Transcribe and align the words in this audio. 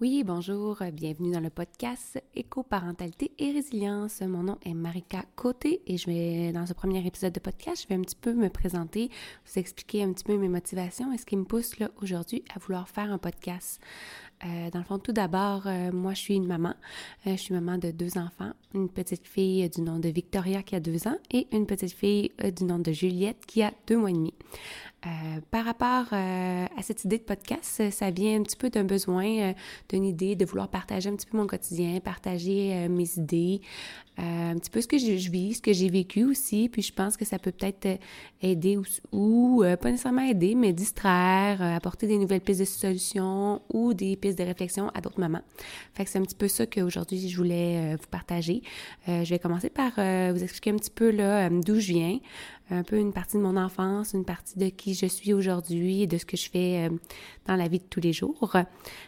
Oui, 0.00 0.22
bonjour, 0.22 0.78
bienvenue 0.92 1.32
dans 1.32 1.40
le 1.40 1.50
podcast 1.50 2.22
Éco-parentalité 2.36 3.32
et 3.36 3.50
résilience. 3.50 4.20
Mon 4.20 4.44
nom 4.44 4.56
est 4.64 4.72
Marika 4.72 5.24
Côté 5.34 5.82
et 5.88 5.96
je 5.96 6.06
vais, 6.06 6.52
dans 6.52 6.66
ce 6.66 6.72
premier 6.72 7.04
épisode 7.04 7.32
de 7.32 7.40
podcast, 7.40 7.82
je 7.82 7.88
vais 7.88 7.96
un 7.96 8.02
petit 8.02 8.14
peu 8.14 8.32
me 8.32 8.48
présenter, 8.48 9.10
vous 9.44 9.58
expliquer 9.58 10.04
un 10.04 10.12
petit 10.12 10.22
peu 10.22 10.38
mes 10.38 10.48
motivations 10.48 11.12
et 11.12 11.18
ce 11.18 11.26
qui 11.26 11.36
me 11.36 11.42
pousse 11.42 11.80
là 11.80 11.90
aujourd'hui 12.00 12.44
à 12.54 12.60
vouloir 12.60 12.88
faire 12.88 13.10
un 13.10 13.18
podcast. 13.18 13.80
Euh, 14.44 14.70
dans 14.70 14.78
le 14.78 14.84
fond, 14.84 15.00
tout 15.00 15.10
d'abord, 15.10 15.62
euh, 15.66 15.90
moi, 15.90 16.14
je 16.14 16.20
suis 16.20 16.36
une 16.36 16.46
maman. 16.46 16.74
Euh, 17.26 17.32
je 17.32 17.42
suis 17.42 17.54
maman 17.54 17.76
de 17.76 17.90
deux 17.90 18.18
enfants, 18.18 18.52
une 18.74 18.88
petite 18.88 19.26
fille 19.26 19.68
du 19.68 19.80
nom 19.80 19.98
de 19.98 20.08
Victoria 20.10 20.62
qui 20.62 20.76
a 20.76 20.80
deux 20.80 21.08
ans 21.08 21.16
et 21.32 21.48
une 21.50 21.66
petite 21.66 21.92
fille 21.92 22.30
du 22.56 22.62
nom 22.62 22.78
de 22.78 22.92
Juliette 22.92 23.44
qui 23.46 23.64
a 23.64 23.72
deux 23.88 23.96
mois 23.96 24.10
et 24.10 24.12
demi. 24.14 24.34
Par 25.50 25.64
rapport 25.64 26.12
à 26.12 26.82
cette 26.82 27.04
idée 27.04 27.18
de 27.18 27.22
podcast, 27.22 27.90
ça 27.90 28.10
vient 28.10 28.40
un 28.40 28.42
petit 28.42 28.56
peu 28.56 28.68
d'un 28.68 28.84
besoin, 28.84 29.52
d'une 29.88 30.04
idée 30.04 30.34
de 30.34 30.44
vouloir 30.44 30.68
partager 30.68 31.08
un 31.08 31.14
petit 31.14 31.26
peu 31.26 31.36
mon 31.36 31.46
quotidien, 31.46 32.00
partager 32.00 32.88
mes 32.88 33.08
idées, 33.16 33.60
un 34.16 34.56
petit 34.58 34.70
peu 34.70 34.80
ce 34.80 34.88
que 34.88 34.98
je, 34.98 35.30
vis, 35.30 35.54
ce 35.54 35.62
que 35.62 35.72
j'ai 35.72 35.88
vécu 35.88 36.24
aussi. 36.24 36.68
Puis 36.68 36.82
je 36.82 36.92
pense 36.92 37.16
que 37.16 37.24
ça 37.24 37.38
peut 37.38 37.52
peut-être 37.52 38.00
aider 38.42 38.78
ou, 39.12 39.62
pas 39.80 39.90
nécessairement 39.90 40.22
aider, 40.22 40.54
mais 40.54 40.72
distraire, 40.72 41.62
apporter 41.62 42.06
des 42.06 42.18
nouvelles 42.18 42.40
pistes 42.40 42.60
de 42.60 42.64
solutions 42.64 43.62
ou 43.72 43.94
des 43.94 44.16
pistes 44.16 44.38
de 44.38 44.44
réflexion 44.44 44.88
à 44.94 45.00
d'autres 45.00 45.20
moments. 45.20 45.42
Fait 45.94 46.04
que 46.04 46.10
c'est 46.10 46.18
un 46.18 46.22
petit 46.22 46.34
peu 46.34 46.48
ça 46.48 46.66
qu'aujourd'hui 46.66 47.28
je 47.28 47.36
voulais 47.36 47.94
euh, 47.94 47.96
vous 48.00 48.06
partager. 48.10 48.62
Euh, 49.08 49.24
je 49.24 49.30
vais 49.30 49.38
commencer 49.38 49.70
par 49.70 49.92
euh, 49.98 50.32
vous 50.34 50.42
expliquer 50.42 50.70
un 50.70 50.76
petit 50.76 50.90
peu 50.90 51.12
d'où 51.12 51.80
je 51.80 51.92
viens, 51.92 52.18
un 52.70 52.82
peu 52.82 52.96
une 52.96 53.12
partie 53.12 53.36
de 53.36 53.42
mon 53.42 53.56
enfance, 53.56 54.12
une 54.12 54.24
partie 54.24 54.58
de 54.58 54.68
qui 54.68 54.94
je 54.94 55.06
suis 55.06 55.32
aujourd'hui 55.32 56.02
et 56.02 56.06
de 56.06 56.18
ce 56.18 56.24
que 56.24 56.36
je 56.36 56.50
fais 56.50 56.90
dans 57.46 57.56
la 57.56 57.68
vie 57.68 57.78
de 57.78 57.84
tous 57.84 58.00
les 58.00 58.12
jours. 58.12 58.56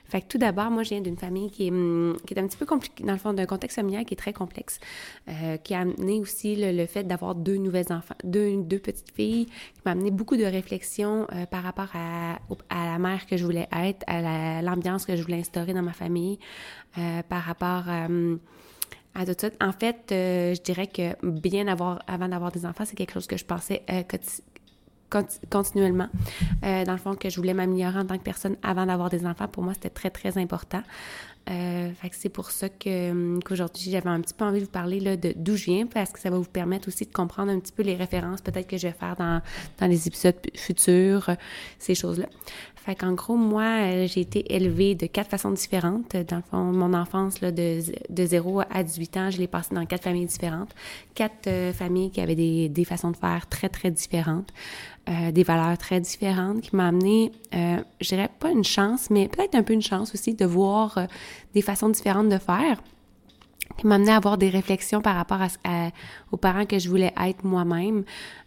Fait 0.07 0.23
que 0.23 0.27
tout 0.27 0.39
d'abord, 0.39 0.71
moi, 0.71 0.83
je 0.83 0.91
viens 0.91 1.01
d'une 1.01 1.17
famille 1.17 1.51
qui 1.51 1.67
est, 1.67 1.71
hum, 1.71 2.17
qui 2.27 2.35
est 2.35 2.39
un 2.39 2.47
petit 2.47 2.57
peu 2.57 2.67
compliquée, 2.67 3.05
dans 3.05 3.13
le 3.13 3.19
fond, 3.19 3.33
d'un 3.33 3.47
contexte 3.47 3.77
familial 3.77 4.05
qui 4.05 4.15
est 4.15 4.17
très 4.17 4.33
complexe, 4.33 4.81
qui 5.63 5.75
a 5.75 5.81
amené 5.81 6.21
aussi 6.21 6.57
le, 6.57 6.87
fait 6.87 7.05
d'avoir 7.05 7.35
deux 7.35 7.57
nouvelles 7.57 7.93
enfants, 7.93 8.15
deux, 8.25 8.63
deux 8.63 8.79
petites 8.79 9.13
filles, 9.15 9.47
qui 9.47 9.81
m'a 9.85 9.93
amené 9.93 10.11
beaucoup 10.11 10.37
de 10.37 10.45
réflexion 10.45 11.27
par 11.51 11.63
rapport 11.63 11.91
à, 11.95 12.39
à 12.71 12.87
la 12.87 12.99
mère 12.99 13.27
que 13.27 13.37
je 13.37 13.45
voulais 13.45 13.69
être, 13.73 14.05
à 14.07 14.63
l'ambiance 14.63 15.05
que 15.05 15.17
je 15.17 15.23
voulais 15.23 15.41
instaurer 15.41 15.75
dans 15.75 15.83
ma 15.83 15.93
famille 15.93 16.39
euh, 16.99 17.23
par 17.29 17.43
rapport 17.43 17.85
euh, 17.89 18.37
à 19.15 19.27
tout 19.27 19.35
ça. 19.39 19.49
En 19.61 19.73
fait, 19.73 20.13
euh, 20.13 20.55
je 20.55 20.63
dirais 20.63 20.87
que 20.87 21.15
bien 21.27 21.69
avoir, 21.69 22.03
avant 22.07 22.29
d'avoir 22.29 22.53
des 22.53 22.65
enfants, 22.67 22.85
c'est 22.87 22.97
quelque 22.97 23.13
chose 23.13 23.27
que 23.27 23.37
je 23.37 23.45
pensais 23.45 23.83
continuellement. 25.51 26.09
dans 26.63 26.93
le 26.93 26.99
fond, 26.99 27.15
que 27.15 27.29
je 27.29 27.37
voulais 27.37 27.55
m'améliorer 27.55 27.99
en 27.99 28.07
tant 28.07 28.17
que 28.17 28.23
personne 28.23 28.57
avant 28.63 28.87
d'avoir 28.87 29.11
des 29.11 29.27
enfants, 29.27 29.49
pour 29.49 29.65
moi, 29.65 29.75
c'était 29.75 29.91
très, 29.91 30.11
très 30.11 30.39
important. 30.39 30.83
Euh, 31.51 31.91
c'est 32.13 32.29
pour 32.29 32.51
ça 32.51 32.69
que, 32.69 33.11
hum, 33.11 33.41
qu'aujourd'hui, 33.43 33.91
j'avais 33.91 34.09
un 34.09 34.21
petit 34.21 34.35
peu 34.35 34.45
envie 34.45 34.61
de 34.61 34.65
vous 34.65 34.71
parler 34.71 35.01
là, 35.01 35.17
de 35.17 35.33
d'où 35.37 35.57
je 35.57 35.65
viens, 35.65 35.87
parce 35.87 36.13
que 36.13 36.21
ça 36.21 36.31
va 36.31 36.39
vous 36.39 36.45
permettre 36.45 36.89
aussi 36.89 37.05
de 37.05 37.13
comprendre 37.13 37.51
un 37.51 37.59
petit 37.59 37.73
peu 37.73 37.83
les 37.83 37.97
références 37.97 38.41
peut-être 38.41 38.69
que 38.69 38.77
je 38.77 38.87
vais 38.87 38.95
faire 38.95 39.17
dans, 39.17 39.43
dans 39.79 39.87
les 39.87 40.07
épisodes 40.07 40.37
futurs, 40.55 41.31
ces 41.79 41.95
choses-là. 41.95 42.27
Fait 42.77 42.95
qu'en 42.95 43.13
gros, 43.13 43.37
moi, 43.37 43.63
euh, 43.63 44.07
j'ai 44.07 44.21
été 44.21 44.55
élevée 44.55 44.95
de 44.95 45.07
quatre 45.07 45.29
façons 45.29 45.51
différentes. 45.51 46.17
Dans 46.17 46.37
le 46.37 46.43
fond, 46.51 46.65
mon 46.73 46.95
enfance, 46.95 47.43
là, 47.43 47.53
de, 47.53 47.81
de 48.09 48.25
0 48.25 48.63
à 48.71 48.83
18 48.83 49.17
ans, 49.19 49.31
je 49.31 49.37
l'ai 49.37 49.47
passée 49.47 49.75
dans 49.75 49.85
quatre 49.85 50.05
familles 50.05 50.27
différentes. 50.27 50.75
Quatre 51.15 51.47
euh, 51.47 51.73
familles 51.75 52.11
qui 52.11 52.23
avaient 52.23 52.35
des, 52.35 52.71
des 52.71 52.85
façons 52.87 53.11
de 53.11 53.17
faire 53.17 53.47
très, 53.49 53.69
très 53.69 53.91
différentes. 53.91 54.51
Euh, 55.09 55.33
des 55.33 55.43
valeurs 55.43 55.77
très 55.79 55.99
différentes 55.99 56.61
qui 56.61 56.77
m'a 56.77 56.87
amené, 56.87 57.33
euh, 57.55 57.79
je 58.01 58.09
dirais 58.11 58.29
pas 58.39 58.51
une 58.51 58.63
chance, 58.63 59.09
mais 59.11 59.29
peut-être 59.29 59.57
un 59.57 59.63
peu 59.63 59.73
une 59.73 59.83
chance 59.83 60.15
aussi 60.15 60.35
de 60.35 60.45
voir 60.45 60.99
euh, 60.99 61.07
des 61.55 61.63
façons 61.63 61.89
différentes 61.89 62.29
de 62.29 62.39
faire 62.39 62.83
qui 63.79 63.87
m'a 63.87 63.95
amené 63.95 64.11
à 64.11 64.17
avoir 64.17 64.37
des 64.37 64.49
réflexions 64.49 65.01
par 65.01 65.15
rapport 65.15 65.41
à, 65.41 65.91
aux 66.33 66.37
parents 66.37 66.67
que 66.67 66.79
je 66.79 66.89
voulais 66.89 67.13
être 67.17 67.45
moi-même. 67.45 68.05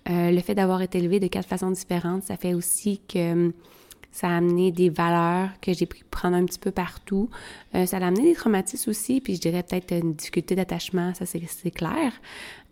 le 0.08 0.40
fait 0.42 0.54
d'avoir 0.54 0.81
été 0.81 1.00
élevée 1.00 1.20
de 1.20 1.28
quatre 1.28 1.48
façons 1.48 1.72
différentes, 1.72 2.24
ça 2.24 2.36
fait 2.36 2.53
aussi 2.53 3.02
que 3.08 3.53
ça 4.13 4.28
a 4.28 4.38
amené 4.38 4.72
des 4.72 4.90
valeurs 4.90 5.50
que 5.59 5.74
j'ai 5.74 5.88
pu 5.88 6.03
prendre 6.09 6.38
un 6.38 6.46
petit 6.46 6.59
peu 6.59 6.69
partout. 6.69 7.29
Euh, 7.74 7.88
ça 7.88 7.97
a 7.97 8.06
amené 8.06 8.25
des 8.25 8.35
traumatismes 8.35 8.91
aussi, 8.91 9.19
puis 9.19 9.35
je 9.35 9.41
dirais 9.41 9.63
peut-être 9.63 9.91
une 9.91 10.13
difficulté 10.13 10.56
d'attachement, 10.56 11.13
ça 11.16 11.25
c'est 11.25 11.72
clair. 11.72 12.13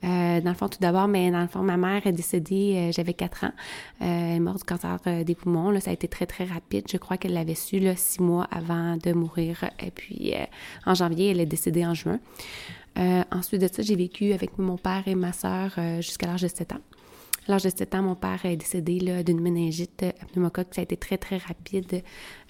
Euh, 0.03 0.39
dans 0.39 0.51
le 0.51 0.55
fond, 0.55 0.69
tout 0.69 0.77
d'abord, 0.79 1.07
mais 1.07 1.31
dans 1.31 1.41
le 1.41 1.47
fond, 1.47 1.63
ma 1.63 1.77
mère 1.77 2.05
est 2.05 2.11
décédée, 2.11 2.75
euh, 2.75 2.91
j'avais 2.91 3.15
4 3.15 3.45
ans. 3.45 3.51
elle 3.99 4.07
est 4.07 4.39
morte 4.39 4.59
du 4.59 4.63
cancer 4.65 4.99
des 5.25 5.35
poumons. 5.35 5.79
Ça 5.79 5.89
a 5.89 5.93
été 5.93 6.07
très, 6.07 6.27
très 6.27 6.45
rapide. 6.45 6.85
Je 6.91 6.97
crois 6.97 7.17
qu'elle 7.17 7.33
l'avait 7.33 7.55
su 7.55 7.81
six 7.95 8.21
mois 8.21 8.47
avant 8.51 8.97
de 8.97 9.11
mourir. 9.11 9.63
Et 9.79 9.89
puis, 9.89 10.33
en 10.85 10.93
janvier, 10.93 11.31
elle 11.31 11.39
est 11.39 11.45
décédée 11.47 11.85
en 11.85 11.95
juin. 11.95 12.19
ensuite 13.31 13.61
de 13.61 13.67
ça, 13.67 13.81
j'ai 13.81 13.95
vécu 13.95 14.33
avec 14.33 14.59
mon 14.59 14.77
père 14.77 15.03
et 15.07 15.15
ma 15.15 15.33
sœur 15.33 15.71
jusqu'à 16.01 16.27
l'âge 16.27 16.43
de 16.43 16.47
7 16.47 16.73
ans. 16.73 17.00
À 17.47 17.51
l'âge 17.53 17.63
de 17.63 17.69
7 17.69 17.95
ans, 17.95 18.03
mon 18.03 18.15
père 18.15 18.45
est 18.45 18.55
décédé 18.55 19.23
d'une 19.23 19.41
méningite 19.41 20.05
pneumocoque. 20.31 20.67
Ça 20.71 20.81
a 20.81 20.83
été 20.83 20.95
très, 20.95 21.17
très 21.17 21.37
rapide. 21.37 22.03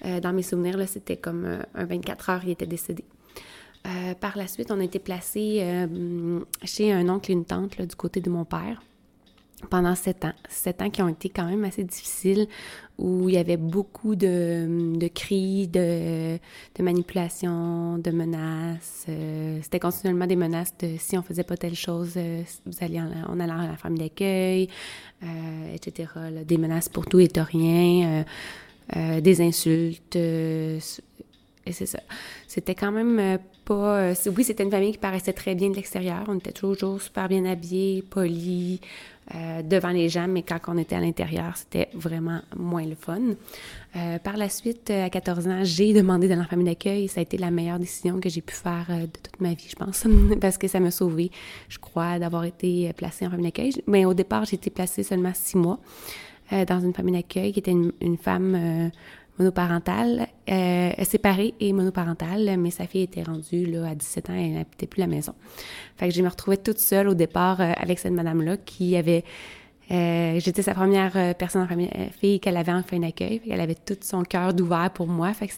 Euh, 0.06 0.20
dans 0.20 0.34
mes 0.34 0.44
souvenirs, 0.44 0.78
c'était 0.88 1.18
comme 1.18 1.46
euh, 1.46 1.64
un 1.76 1.86
24 1.86 2.30
heures, 2.30 2.42
il 2.44 2.52
était 2.52 2.68
décédé. 2.68 3.06
Euh, 3.88 4.14
par 4.16 4.38
la 4.38 4.48
suite, 4.48 4.70
on 4.70 4.80
a 4.80 4.84
été 4.84 5.00
placé 5.00 5.88
chez 6.64 6.92
un 6.92 7.10
oncle 7.10 7.32
et 7.32 7.34
une 7.34 7.46
tante 7.46 7.82
du 7.82 7.96
côté 7.96 8.20
de 8.20 8.30
mon 8.30 8.46
père 8.46 8.82
pendant 9.70 9.96
sept 9.96 10.26
ans. 10.26 10.34
Sept 10.50 10.82
ans 10.82 10.90
qui 10.90 11.02
ont 11.02 11.08
été 11.08 11.30
quand 11.30 11.46
même 11.46 11.64
assez 11.64 11.84
difficiles, 11.84 12.48
où 12.98 13.30
il 13.30 13.36
y 13.36 13.38
avait 13.38 13.58
beaucoup 13.58 14.16
de, 14.16 14.98
de 14.98 15.08
cris, 15.08 15.68
de, 15.68 16.38
de 16.76 16.84
manipulations, 16.84 17.98
de 17.98 18.12
menaces. 18.12 19.06
Euh, 19.10 19.60
c'était 19.62 19.80
continuellement 19.80 20.28
des 20.28 20.36
menaces 20.36 20.74
de 20.80 20.96
si 20.98 21.18
on 21.18 21.22
faisait 21.22 21.44
pas 21.44 21.58
telle 21.58 21.76
chose, 21.76 22.14
euh, 22.18 22.44
vous 22.66 22.74
alliez 22.82 23.02
on 23.28 23.40
allait 23.40 23.52
à 23.52 23.68
la 23.68 23.78
famille 23.78 24.00
d'accueil, 24.00 24.70
euh, 25.24 25.74
etc. 25.74 26.10
Des 26.46 26.58
menaces 26.58 26.90
pour 26.90 27.06
tout 27.06 27.20
et 27.20 27.30
rien, 27.36 28.26
des 29.22 29.42
insultes. 29.42 30.18
Et 31.66 31.74
c'est 31.74 31.86
ça. 31.86 32.00
C'était 32.48 32.76
quand 32.76 32.92
même 32.92 33.40
pas... 33.66 34.14
oui, 34.36 34.44
c'était 34.44 34.64
une 34.64 34.72
famille 34.72 34.94
qui 34.94 34.98
paraissait 34.98 35.34
très 35.34 35.56
bien 35.56 35.70
de 35.70 35.76
l'extérieur. 35.76 36.24
On 36.28 36.38
était 36.38 36.52
toujours 36.52 37.02
super 37.02 37.28
bien 37.28 37.46
habillés, 37.46 38.02
polis, 38.02 38.80
euh, 39.36 39.62
devant 39.62 39.92
les 39.92 40.10
gens, 40.10 40.28
mais 40.28 40.42
quand 40.42 40.60
on 40.68 40.78
était 40.78 40.96
à 40.96 41.00
l'intérieur, 41.00 41.56
c'était 41.56 41.88
vraiment 41.94 42.42
moins 42.58 42.86
le 42.86 42.96
fun. 42.96 43.22
Euh, 43.96 44.20
par 44.20 44.36
la 44.36 44.50
suite, 44.50 44.90
à 44.90 45.10
14 45.10 45.48
ans, 45.48 45.60
j'ai 45.64 45.94
demandé 45.94 46.28
dans 46.28 46.38
la 46.38 46.46
famille 46.46 46.66
d'accueil 46.66 47.08
ça 47.08 47.20
a 47.20 47.24
été 47.24 47.38
la 47.38 47.52
meilleure 47.52 47.80
décision 47.80 48.20
que 48.20 48.30
j'ai 48.30 48.42
pu 48.42 48.54
faire 48.54 48.88
euh, 48.90 49.02
de 49.02 49.06
toute 49.06 49.40
ma 49.40 49.54
vie, 49.54 49.68
je 49.70 49.76
pense, 49.76 50.06
parce 50.42 50.58
que 50.58 50.68
ça 50.68 50.80
m'a 50.80 50.92
sauvée, 50.92 51.32
je 51.70 51.78
crois, 51.78 52.20
d'avoir 52.20 52.44
été 52.44 52.92
placée 52.94 53.26
en 53.26 53.30
famille 53.30 53.46
d'accueil. 53.46 53.74
Mais 53.88 54.06
au 54.06 54.14
départ, 54.14 54.44
j'ai 54.46 54.56
été 54.56 54.70
placée 54.70 55.04
seulement 55.04 55.34
six 55.34 55.58
mois 55.58 55.80
dans 56.68 56.82
une 56.82 56.94
famille 56.94 57.14
d'accueil 57.14 57.54
qui 57.54 57.60
était 57.60 57.72
une 57.72 58.18
femme 58.18 58.92
monoparentale, 59.40 60.28
euh, 60.50 60.92
séparée 61.04 61.54
et 61.60 61.74
monoparentale, 61.74 62.58
mais 62.58 62.72
sa 62.72 62.86
fille 62.86 63.04
était 63.04 63.24
rendue 63.24 63.66
là, 63.66 63.90
à 63.90 63.96
17 63.96 64.30
ans 64.30 64.36
et 64.36 64.48
elle 64.48 64.54
n'habitait 64.54 64.88
plus 64.88 65.00
la 65.00 65.08
maison. 65.08 65.34
Fait 65.98 66.10
que 66.10 66.14
je 66.14 66.22
me 66.22 66.30
retrouvais 66.30 66.58
toute 66.58 66.80
seule 66.80 67.08
au 67.08 67.14
départ 67.14 67.62
euh, 67.62 67.72
avec 67.78 68.00
cette 68.00 68.14
madame-là 68.14 68.58
qui 68.58 68.96
avait 68.96 69.24
euh, 69.92 70.40
j'étais 70.40 70.62
sa 70.62 70.74
première 70.74 71.12
euh, 71.18 71.34
personne, 71.34 71.68
première 71.68 71.92
euh, 71.98 72.08
fille 72.18 72.40
qu'elle 72.40 72.56
avait 72.56 72.72
en 72.72 72.82
fin 72.82 73.00
d'accueil. 73.00 73.42
Elle 73.50 73.60
avait 73.60 73.76
tout 73.76 73.98
son 74.00 74.24
cœur 74.24 74.54
d'ouvert 74.54 74.90
pour 74.94 75.08
moi. 75.08 75.34
Fait 75.34 75.48
que 75.48 75.54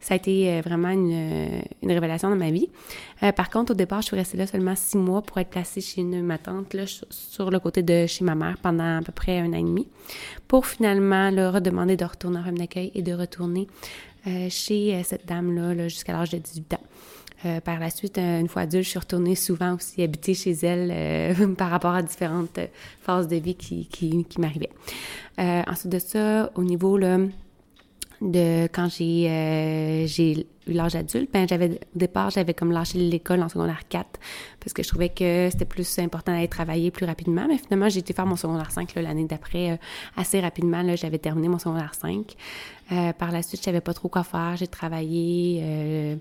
ça 0.00 0.14
a 0.14 0.16
été 0.16 0.60
vraiment 0.60 0.90
une, 0.90 1.62
révélation 1.82 2.30
dans 2.30 2.36
ma 2.36 2.50
vie. 2.50 2.68
par 3.34 3.50
contre, 3.50 3.72
au 3.72 3.74
départ, 3.74 4.02
je 4.02 4.06
suis 4.06 4.16
restée 4.16 4.38
là 4.38 4.46
seulement 4.46 4.76
six 4.76 4.96
mois 4.96 5.22
pour 5.22 5.38
être 5.38 5.50
placée 5.50 5.80
chez 5.80 6.02
ma 6.02 6.38
tante, 6.38 6.74
là, 6.74 6.84
sur 7.10 7.50
le 7.50 7.58
côté 7.58 7.82
de 7.82 8.06
chez 8.06 8.24
ma 8.24 8.34
mère 8.34 8.56
pendant 8.62 8.98
à 8.98 9.02
peu 9.02 9.12
près 9.12 9.38
un 9.38 9.52
an 9.52 9.58
et 9.58 9.62
demi, 9.62 9.88
pour 10.46 10.66
finalement 10.66 11.30
leur 11.30 11.54
redemander 11.54 11.96
de 11.96 12.04
retourner 12.04 12.38
en 12.38 12.44
fin 12.44 12.52
d'accueil 12.52 12.92
et 12.94 13.02
de 13.02 13.12
retourner 13.12 13.66
chez 14.48 15.02
cette 15.02 15.26
dame-là 15.26 15.74
là, 15.74 15.88
jusqu'à 15.88 16.12
l'âge 16.12 16.30
de 16.30 16.38
18 16.38 16.74
ans. 16.74 16.80
Euh, 17.46 17.60
par 17.60 17.78
la 17.78 17.90
suite, 17.90 18.18
euh, 18.18 18.40
une 18.40 18.48
fois 18.48 18.62
adulte, 18.62 18.84
je 18.84 18.90
suis 18.90 18.98
retournée 18.98 19.34
souvent 19.34 19.74
aussi 19.74 20.02
habiter 20.02 20.34
chez 20.34 20.52
elle 20.62 20.90
euh, 20.92 21.54
par 21.58 21.70
rapport 21.70 21.94
à 21.94 22.02
différentes 22.02 22.60
phases 23.00 23.28
de 23.28 23.36
vie 23.36 23.54
qui, 23.54 23.86
qui, 23.86 24.26
m'arrivaient. 24.38 24.70
ensuite 25.38 25.92
de 25.92 25.98
ça, 25.98 26.50
au 26.54 26.62
niveau 26.62 26.98
là, 26.98 27.18
de 28.20 28.64
quand 28.64 28.88
j'ai 28.90 30.06
eu 30.66 30.72
l'âge 30.72 30.94
adulte, 30.94 31.30
ben 31.32 31.46
au 31.50 31.98
départ 31.98 32.28
j'avais 32.28 32.52
comme 32.52 32.70
lâché 32.70 32.98
l'école 32.98 33.42
en 33.42 33.48
secondaire 33.48 33.88
4 33.88 34.06
parce 34.60 34.74
que 34.74 34.82
je 34.82 34.88
trouvais 34.88 35.08
que 35.08 35.48
c'était 35.50 35.64
plus 35.64 35.98
important 35.98 36.32
d'aller 36.32 36.46
travailler 36.46 36.90
plus 36.90 37.06
rapidement, 37.06 37.46
mais 37.48 37.56
finalement 37.56 37.88
j'ai 37.88 38.00
été 38.00 38.12
faire 38.12 38.26
mon 38.26 38.36
secondaire 38.36 38.70
5 38.70 38.94
l'année 38.96 39.24
d'après 39.24 39.80
assez 40.16 40.38
rapidement 40.38 40.84
j'avais 40.96 41.18
terminé 41.18 41.48
mon 41.48 41.58
secondaire 41.58 41.94
5. 41.94 42.36
par 43.18 43.32
la 43.32 43.42
suite, 43.42 43.60
je 43.60 43.64
savais 43.64 43.80
pas 43.80 43.94
trop 43.94 44.10
quoi 44.10 44.22
faire, 44.22 44.54
j'ai 44.58 44.68
travaillé 44.68 46.18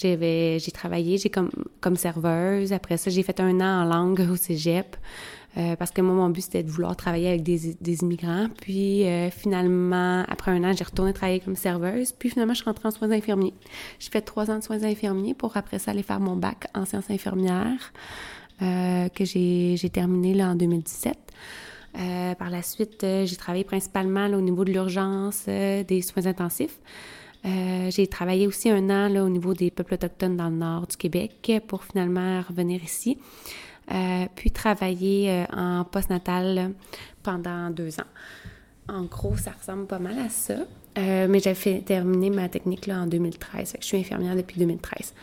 j'avais, 0.00 0.58
j'ai 0.58 0.70
travaillé, 0.70 1.18
j'ai 1.18 1.30
comme, 1.30 1.50
comme 1.80 1.96
serveuse. 1.96 2.72
Après 2.72 2.96
ça, 2.96 3.10
j'ai 3.10 3.22
fait 3.22 3.40
un 3.40 3.60
an 3.60 3.82
en 3.82 3.84
langue 3.84 4.26
au 4.30 4.36
cégep. 4.36 4.96
parce 5.54 5.90
que 5.90 6.00
moi, 6.00 6.14
mon 6.14 6.28
but, 6.30 6.42
c'était 6.42 6.62
de 6.62 6.70
vouloir 6.70 6.96
travailler 6.96 7.28
avec 7.28 7.42
des, 7.42 7.74
des 7.80 8.02
immigrants. 8.02 8.48
Puis 8.60 9.04
finalement, 9.30 10.24
après 10.28 10.52
un 10.52 10.64
an, 10.64 10.72
j'ai 10.76 10.84
retourné 10.84 11.12
travailler 11.12 11.40
comme 11.40 11.56
serveuse. 11.56 12.12
Puis 12.12 12.30
finalement, 12.30 12.54
je 12.54 12.58
suis 12.58 12.66
rentrée 12.66 12.88
en 12.88 12.90
soins 12.92 13.10
infirmiers. 13.10 13.54
J'ai 13.98 14.10
fait 14.10 14.22
trois 14.22 14.50
ans 14.50 14.58
de 14.58 14.62
soins 14.62 14.84
infirmiers 14.84 15.34
pour 15.34 15.56
après 15.56 15.78
ça 15.78 15.90
aller 15.90 16.02
faire 16.02 16.20
mon 16.20 16.36
bac 16.36 16.66
en 16.74 16.84
sciences 16.84 17.10
infirmières 17.10 17.92
que 18.60 19.24
j'ai 19.24 19.90
terminé 19.92 20.34
là, 20.34 20.50
en 20.50 20.54
2017. 20.54 21.16
Euh, 21.98 22.34
par 22.34 22.50
la 22.50 22.62
suite, 22.62 23.02
euh, 23.02 23.26
j'ai 23.26 23.36
travaillé 23.36 23.64
principalement 23.64 24.26
au 24.26 24.40
niveau 24.40 24.64
de 24.64 24.70
l'urgence 24.70 25.44
euh, 25.48 25.82
des 25.82 26.02
soins 26.02 26.26
intensifs. 26.26 26.78
J'ai 27.44 28.06
travaillé 28.06 28.46
aussi 28.46 28.70
un 28.70 28.90
an 28.90 29.14
au 29.24 29.28
niveau 29.28 29.54
des 29.54 29.70
peuples 29.70 29.94
autochtones 29.94 30.36
dans 30.36 30.48
le 30.48 30.56
nord 30.56 30.86
du 30.86 30.96
Québec 30.96 31.52
pour 31.66 31.84
finalement 31.84 32.42
revenir 32.42 32.82
ici. 32.84 33.18
puis 34.34 34.50
travailler 34.50 35.44
en 35.52 35.84
postnatal 35.84 36.72
pendant 37.22 37.70
deux 37.70 37.98
ans. 37.98 38.10
En 38.88 39.04
gros, 39.04 39.36
ça 39.36 39.52
ressemble 39.58 39.86
pas 39.86 39.98
mal 39.98 40.18
à 40.18 40.28
ça. 40.28 40.56
mais 40.96 41.40
j'ai 41.40 41.54
fait 41.54 41.80
terminer 41.80 42.30
ma 42.30 42.48
technique 42.48 42.88
en 42.88 43.06
2013. 43.06 43.76
je 43.80 43.86
suis 43.86 43.98
infirmière 43.98 44.36
depuis 44.36 44.58
2013. 44.58 45.14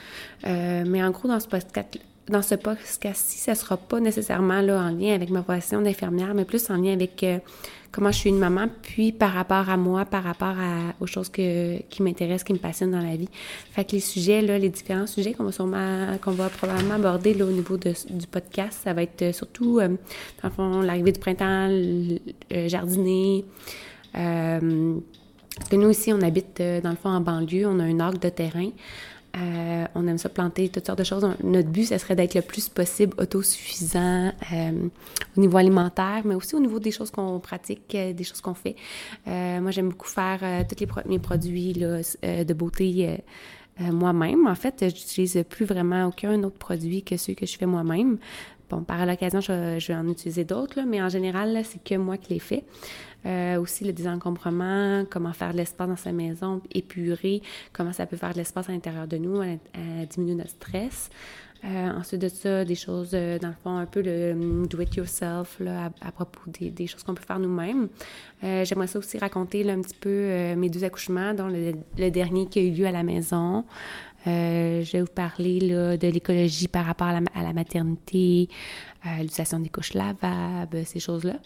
mais 0.88 1.04
en 1.04 1.12
gros, 1.12 1.28
dans 1.28 1.40
ce 1.40 1.48
podcast, 1.48 2.00
dans 2.30 2.42
ce 2.42 2.56
podcast-ci, 2.56 3.38
ça 3.38 3.56
sera 3.56 3.78
pas 3.78 4.00
nécessairement 4.00 4.62
là, 4.62 4.82
en 4.82 4.90
lien 4.90 5.14
avec 5.14 5.30
ma 5.30 5.42
profession 5.42 5.82
d'infirmière, 5.82 6.34
mais 6.34 6.46
plus 6.46 6.70
en 6.70 6.76
lien 6.76 6.94
avec 6.94 7.24
euh, 7.24 7.40
comment 7.92 8.12
je 8.12 8.18
suis 8.18 8.30
une 8.30 8.38
maman, 8.38 8.68
puis 8.82 9.14
par 9.14 9.32
rapport 9.32 9.70
à 9.70 9.78
moi, 9.78 10.04
par 10.04 10.24
rapport 10.24 10.50
à, 10.60 10.94
aux 11.00 11.06
choses 11.06 11.30
que, 11.30 11.82
qui 11.84 12.04
m'intéressent, 12.04 12.44
qui 12.44 12.54
me 12.54 12.58
passionnent 12.58 12.92
dans 12.92 13.02
la 13.02 13.16
vie. 13.16 13.30
Fait 13.72 13.86
que 13.86 13.94
les 13.94 14.02
sujets, 14.02 14.42
là, 14.42 14.58
les 14.58 14.70
différents 14.70 15.08
sujets 15.08 15.34
qu'on 15.34 15.46
va 15.46 15.52
sûrement, 15.52 16.18
qu'on 16.22 16.32
va 16.32 16.50
probablement 16.50 16.96
aborder 16.96 17.34
là, 17.34 17.46
au 17.46 17.52
niveau 17.52 17.78
de, 17.78 17.94
du 18.10 18.28
podcast, 18.28 18.82
ça 18.84 18.94
va 18.94 19.04
être 19.04 19.22
euh, 19.22 19.32
surtout, 19.32 19.80
euh, 19.80 19.88
dans 20.44 20.50
le 20.50 20.52
fond, 20.52 20.82
l'arrivée 20.82 21.14
du 21.14 21.20
printemps, 21.20 21.70
jardiner. 22.68 23.46
parce 24.14 25.70
que 25.70 25.76
nous 25.78 25.88
aussi, 25.88 26.12
on 26.12 26.22
habite, 26.22 26.62
dans 26.62 26.90
le 26.90 26.98
fond, 26.98 27.10
en 27.10 27.22
banlieue, 27.22 27.68
on 27.68 27.80
a 27.80 27.84
un 27.84 28.00
arc 28.02 28.20
de 28.20 28.30
terrain. 28.30 28.70
Euh, 29.38 29.86
on 29.96 30.08
aime 30.08 30.18
ça 30.18 30.30
planter 30.30 30.70
toutes 30.70 30.86
sortes 30.86 31.00
de 31.00 31.04
choses. 31.04 31.28
Notre 31.44 31.70
but, 31.70 31.86
ce 31.86 31.98
serait 31.98 32.16
d'être 32.16 32.36
le 32.36 32.42
plus 32.42 32.70
possible 32.70 33.14
autosuffisant 33.20 34.32
euh, 34.54 34.90
au 35.36 35.42
niveau 35.42 35.58
alimentaire, 35.58 36.22
mais 36.26 36.36
aussi 36.36 36.56
au 36.56 36.60
niveau 36.60 36.80
des 36.80 36.92
choses 36.92 37.12
qu'on 37.12 37.40
pratique, 37.40 37.94
euh, 37.96 38.14
des 38.14 38.24
choses 38.24 38.42
qu'on 38.42 38.54
fait. 38.54 38.76
moi, 39.26 39.72
j'aime 39.72 39.90
beaucoup 39.90 40.08
faire 40.08 40.66
tous 40.68 40.86
mes 41.08 41.20
produits 41.20 41.74
de 41.74 42.54
beauté 42.54 43.18
moi-même. 43.80 44.48
En 44.48 44.56
fait, 44.56 44.86
j'utilise 44.96 45.44
plus 45.50 45.66
vraiment 45.66 46.08
aucun 46.08 46.42
autre 46.44 46.58
produit 46.58 47.04
que 47.04 47.18
ceux 47.18 47.34
que 47.34 47.46
je 47.46 47.58
fais 47.58 47.66
moi-même. 47.66 48.18
Bon, 48.70 48.82
par 48.82 49.06
l'occasion, 49.06 49.40
je, 49.40 49.78
je, 49.80 49.88
vais 49.88 49.96
en 49.96 50.08
utiliser 50.10 50.44
d'autres, 50.44 50.82
mais 50.86 51.02
en 51.02 51.08
général, 51.08 51.62
c'est 51.64 51.82
que 51.82 51.96
moi 51.96 52.18
qui 52.18 52.34
les 52.34 52.40
fais. 52.40 52.64
Euh, 53.26 53.60
aussi 53.60 53.84
le 53.84 53.94
désencombrement, 53.94 55.04
comment 55.10 55.34
faire 55.34 55.52
de 55.52 55.58
l'espace 55.58 55.90
dans 55.90 55.98
sa 55.98 56.12
maison, 56.12 56.62
épurer, 56.74 57.42
comment 57.74 57.92
ça 57.92 58.06
peut 58.06 58.16
faire 58.16 58.32
de 58.32 58.38
l'espace 58.38 58.70
à 58.70 58.72
l'intérieur 58.72 59.08
de 59.08 59.18
nous, 59.18 59.42
diminuer 60.10 60.36
notre 60.36 60.52
stress. 60.52 61.10
Euh, 61.66 61.92
ensuite 61.92 62.22
de 62.22 62.28
ça, 62.30 62.64
des 62.64 62.76
choses, 62.76 63.10
euh, 63.14 63.40
dans 63.40 63.48
le 63.48 63.56
fond, 63.64 63.76
un 63.76 63.88
peu 63.88 64.02
le 64.02 64.34
hum, 64.34 64.68
do-it-yourself 64.68 65.60
à, 66.02 66.12
propos 66.12 66.42
des, 66.48 66.88
choses 66.88 67.02
qu'on 67.04 67.16
peut 67.16 67.24
faire 67.26 67.40
nous-mêmes. 67.40 67.90
J'aimerais 68.44 68.88
ça 68.88 69.00
aussi 69.00 69.18
raconter 69.18 69.70
un 69.70 69.82
petit 69.82 69.96
peu 70.00 70.54
mes 70.56 70.70
deux 70.70 70.84
accouchements, 70.84 71.34
dont 71.34 71.48
le, 71.48 72.10
dernier 72.12 72.46
qui 72.46 72.60
a 72.60 72.62
eu 72.62 72.72
lieu 72.72 72.86
à 72.86 72.92
la 72.92 73.02
maison. 73.02 73.66
je 74.26 74.92
vais 74.92 75.02
vous 75.02 75.08
parler 75.08 75.60
de 75.60 76.08
l'écologie 76.08 76.68
par 76.68 76.86
rapport 76.86 77.08
à 77.08 77.44
la 77.44 77.54
maternité, 77.54 78.48
l'utilisation 79.04 79.60
des 79.60 79.70
couches 79.70 79.96
lavables, 79.96 80.86
ces 80.86 81.00
choses-là 81.00 81.40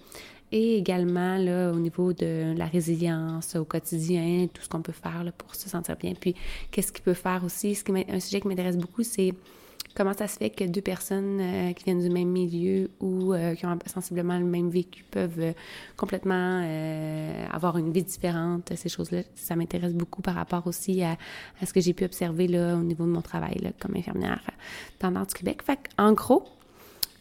et 0.52 0.78
également 0.78 1.38
là, 1.38 1.72
au 1.72 1.80
niveau 1.80 2.14
de 2.14 2.54
la 2.58 2.66
résilience 2.66 3.56
au 3.56 3.66
quotidien, 3.66 4.48
tout 4.54 4.62
ce 4.62 4.70
qu'on 4.70 4.82
peut 4.82 4.92
faire 4.92 5.24
là, 5.24 5.32
pour 5.32 5.56
se 5.56 5.70
sentir 5.70 5.96
bien. 5.96 6.14
Puis, 6.20 6.36
qu'est-ce 6.72 6.92
qu'il 6.92 7.04
peut 7.04 7.14
faire 7.14 7.44
aussi? 7.44 7.76
Ce 7.76 7.84
qui 7.84 7.92
un 7.92 8.20
sujet 8.20 8.42
qui 8.42 8.48
m'intéresse 8.48 8.78
beaucoup, 8.78 9.04
c'est 9.04 9.34
comment 9.96 10.14
ça 10.14 10.28
se 10.28 10.38
fait 10.38 10.50
que 10.50 10.64
deux 10.64 10.82
personnes 10.82 11.40
euh, 11.42 11.74
qui 11.74 11.84
viennent 11.84 12.02
du 12.02 12.10
même 12.10 12.30
milieu 12.30 12.90
ou 13.00 13.34
euh, 13.34 13.56
qui 13.56 13.66
ont 13.66 13.78
sensiblement 13.86 14.38
le 14.38 14.46
même 14.46 14.70
vécu 14.70 15.04
peuvent 15.10 15.40
euh, 15.40 15.54
complètement 15.98 16.66
avoir 17.52 17.78
une 17.78 17.92
vie 17.92 18.04
différente. 18.04 18.72
Ces 18.76 18.90
choses-là, 18.90 19.22
ça 19.36 19.56
m'intéresse 19.56 19.94
beaucoup 19.94 20.22
par 20.22 20.36
rapport 20.36 20.68
aussi 20.68 21.04
à, 21.04 21.18
ce 21.66 21.74
que 21.74 21.82
j'ai 21.82 21.94
pu 21.94 22.06
observer 22.06 22.48
là, 22.48 22.76
au 22.76 22.82
niveau 22.82 23.06
de 23.06 23.10
mon 23.10 23.22
travail 23.22 23.58
là, 23.62 23.72
comme 23.80 23.96
infirmière 23.96 24.42
dans 25.00 25.12
du 25.12 25.34
Québec. 25.34 25.62
Fait 25.64 25.80
en 25.98 26.14
gros, 26.14 26.44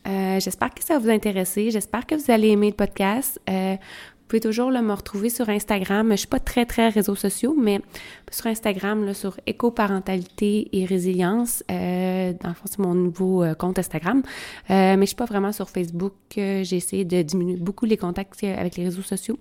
euh, 0.07 0.41
j'espère 0.41 0.73
que 0.75 0.83
ça 0.83 0.95
va 0.95 1.01
vous 1.01 1.11
intéresser. 1.11 1.71
J'espère 1.71 2.07
que 2.07 2.15
vous 2.15 2.31
allez 2.31 2.49
aimer 2.49 2.69
le 2.71 2.77
podcast. 2.77 3.41
Euh, 3.49 3.77
vous 3.77 4.39
pouvez 4.39 4.41
toujours 4.41 4.71
me 4.71 4.93
retrouver 4.93 5.29
sur 5.29 5.49
Instagram. 5.49 6.11
Je 6.13 6.17
suis 6.17 6.29
pas 6.29 6.39
très, 6.39 6.65
très 6.65 6.89
réseaux 6.89 7.17
sociaux, 7.17 7.57
mais 7.59 7.81
sur 8.31 8.47
Instagram, 8.47 9.13
sur 9.13 9.41
éco-parentalité 9.47 10.69
et 10.73 10.85
résilience. 10.85 11.65
Euh, 11.69 12.33
dans 12.41 12.51
le 12.51 12.55
fond, 12.55 12.65
c'est 12.67 12.79
mon 12.79 12.95
nouveau 12.95 13.45
compte 13.59 13.81
Instagram. 13.81 14.23
mais 14.69 15.01
je 15.01 15.07
suis 15.07 15.17
pas 15.17 15.25
vraiment 15.25 15.51
sur 15.53 15.69
Facebook. 15.69 16.13
J'ai 16.37 16.77
essayé 16.77 17.05
de 17.05 17.23
diminuer 17.23 17.57
beaucoup 17.57 17.87
les 17.87 17.97
contacts 17.97 18.45
avec 18.45 18.77
les 18.77 18.85
réseaux 18.85 19.03
sociaux 19.03 19.39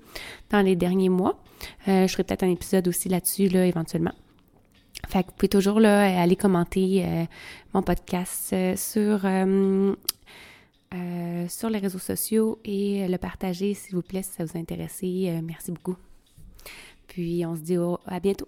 dans 0.49 0.61
les 0.61 0.75
derniers 0.75 1.09
mois. 1.09 1.39
je 1.85 2.07
ferai 2.07 2.23
peut-être 2.23 2.43
un 2.43 2.51
épisode 2.51 2.87
aussi 2.87 3.09
là-dessus, 3.09 3.47
là, 3.47 3.67
éventuellement. 3.67 4.13
Fait 5.09 5.23
que 5.23 5.29
vous 5.29 5.35
pouvez 5.35 5.49
toujours 5.49 5.79
là, 5.79 6.21
aller 6.21 6.35
commenter 6.35 7.03
mon 7.73 7.81
podcast 7.81 8.55
sur 8.75 9.25
euh, 10.91 11.47
sur 11.47 11.69
les 11.69 11.77
réseaux 11.77 11.99
sociaux 11.99 12.59
et 12.65 13.07
le 13.07 13.17
partager, 13.19 13.75
s'il 13.75 13.95
vous 13.95 14.01
plaît, 14.01 14.23
si 14.23 14.31
ça 14.31 14.43
vous 14.43 14.57
intéresse. 14.57 15.01
Euh, 15.03 15.39
merci 15.43 15.71
beaucoup. 15.71 15.95
Puis 17.07 17.45
on 17.45 17.55
se 17.55 17.61
dit 17.61 17.77
à 18.07 18.19
bientôt. 18.19 18.47